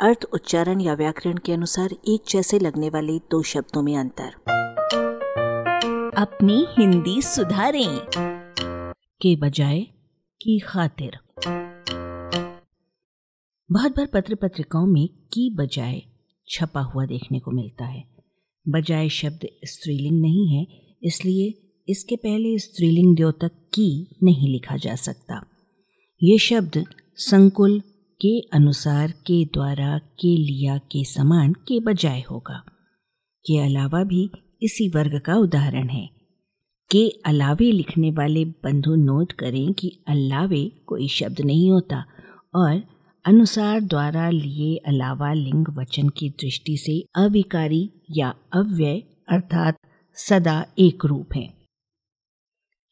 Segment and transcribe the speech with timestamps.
[0.00, 4.34] अर्थ, उच्चारण या व्याकरण के अनुसार एक जैसे लगने वाले दो शब्दों में अंतर।
[6.18, 7.98] अपनी हिंदी सुधारें,
[9.20, 9.80] के बजाय
[10.42, 11.18] की खातिर।
[13.72, 16.02] बहुत बार पत्र पत्रिकाओं में की बजाय
[16.48, 18.04] छपा हुआ देखने को मिलता है।
[18.68, 20.66] बजाय शब्द स्त्रीलिंग नहीं है,
[21.02, 25.44] इसलिए इसके पहले स्त्रीलिंग द्योतक की नहीं लिखा जा सकता।
[26.22, 26.84] ये शब्द
[27.16, 27.82] संकुल
[28.20, 32.64] के अनुसार के द्वारा के लिया के समान के बजाय होगा।
[33.46, 34.30] के अलावा भी
[34.62, 36.10] इसी वर्ग का उदाहरण है।
[36.90, 42.04] के अलावे लिखने वाले बंधु नोट करें कि अलावे कोई शब्द नहीं होता
[42.54, 42.82] और
[43.24, 49.78] अनुसार द्वारा लिए अलावा लिंग वचन की दृष्टि से अविकारी या अव्यय अर्थात
[50.16, 51.46] सदा एक रूप है।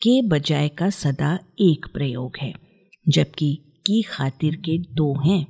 [0.03, 2.55] के बजाय का सदा एक प्रयोग है,
[3.09, 5.47] जबकि की खातिर के दो हैं।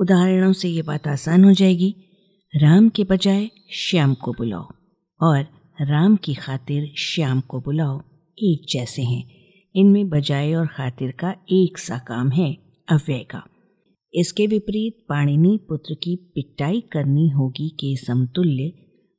[0.00, 1.94] उदाहरणों से ये बात आसान हो जाएगी।
[2.56, 4.68] राम के बजाय श्याम को बुलाओ
[5.22, 5.46] और
[5.80, 8.00] राम की खातिर श्याम को बुलाओ
[8.38, 9.30] एक जैसे हैं।
[9.76, 12.54] इनमें बजाय और खातिर का एक सा काम है,
[12.88, 13.42] अव्यय का।
[14.14, 18.68] इसके विपरीत पाणिनि पुत्र की पिटाई करनी होगी के समतुल्य।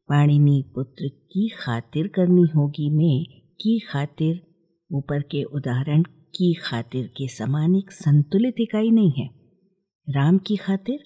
[0.10, 3.26] पाणिनि पुत्र की खातिर करनी होगी में
[3.62, 4.42] की खातिर।
[4.94, 6.04] ऊपर के उदाहरण
[6.36, 9.30] की खातिर के समान एक संतुलित इकाई नहीं है।
[10.10, 11.00] राम की खातिर,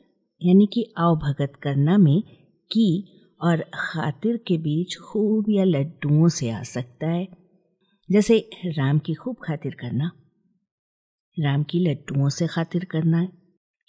[0.44, 2.24] यानी कि अवभगत करना में,
[2.72, 3.10] की
[3.42, 7.28] और खातिर के बीच खूब या लड्डुओं से आ सकता है।
[8.12, 10.12] जैसे राम की खूब खातिर करना।
[11.40, 13.28] राम की लड्डुओं से खातिर करना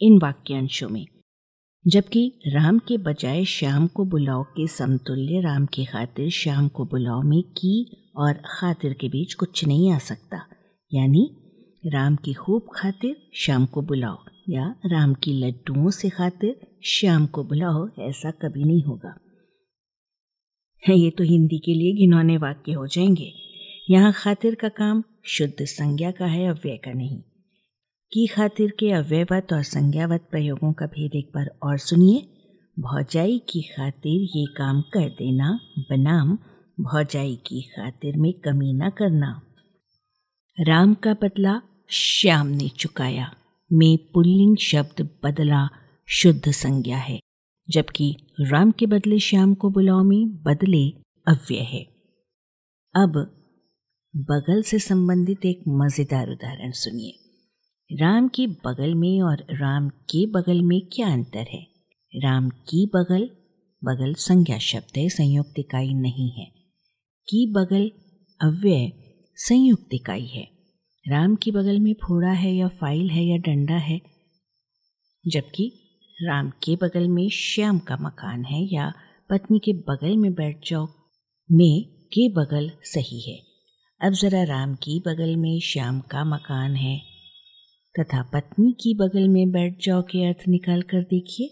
[0.00, 1.06] इन वाक्यांशों में।
[1.86, 7.22] जबकि राम के बजाय श्याम को बुलाओ के समतुल्य राम की खातिर श्याम को बुलाओ
[7.22, 10.53] में की और खातिर के बीच कुछ नहीं आ सकता।
[10.94, 11.36] यानी
[11.86, 17.44] राम की खूब खातिर शाम को बुलाओ, या राम की लड्डुओं से खातिर शाम को
[17.44, 19.14] बुलाओ, ऐसा कभी नहीं होगा।
[20.90, 23.32] ये तो हिंदी के लिए घिनौने वाक्य हो जाएँगे।
[23.90, 27.18] यहाँ खातिर का काम शुद्ध संज्ञा का है, अव्यय का नहीं।
[28.12, 32.28] की खातिर के अव्ययवत और संज्ञावत प्रयोगों का भेद एक बार और सुनिए।
[32.78, 36.38] भौजाई की खातिर ये काम कर देना, बनाम,
[36.80, 39.42] भौजाई की खातिर में कमी ना करना।
[40.60, 43.34] राम का बदला श्याम ने चुकाया।
[43.72, 45.68] में पुल्लिंग शब्द बदला
[46.06, 47.20] शुद्ध संज्ञा है,
[47.70, 50.90] जबकि राम के बदले श्याम को बुलाओ में बदले
[51.28, 51.82] अव्यय है।
[52.94, 53.10] अब
[54.16, 57.18] बगल से संबंधित एक मज़ेदार उदाहरण सुनिए।
[57.92, 61.66] राम की बगल में और राम के बगल में क्या अंतर है?
[62.16, 63.30] राम की बगल
[63.84, 66.52] बगल संज्ञा शब्द है, संयुक्त इकाई नहीं है।
[67.28, 67.90] की बगल
[68.40, 69.03] अव्यय
[69.38, 70.42] संयुक्त इकाई है।
[71.06, 74.00] राम की बगल में फोड़ा है या फ़ाइल है या डंडा है,
[75.24, 75.70] जबकि
[76.16, 78.92] राम के बगल में श्याम का मकान है या
[79.30, 80.86] पत्नी के बगल में बैठ जाओ,
[81.50, 83.38] में के बगल सही है।
[84.00, 86.98] अब जरा राम की बगल में श्याम का मकान है
[87.94, 91.48] तथा पत्नी की बगल में बैठ जाओ के अर्थ निकाल कर देखिए।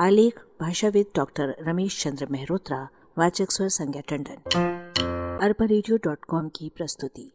[0.00, 4.85] आलेख, भाषाविद डॉक्टर रमेश चंद्र मेहरोत्रा, वाचक स्वर संज्ञा टंडन।
[5.42, 5.66] अरबा
[6.48, 7.32] की प्रस्तुति।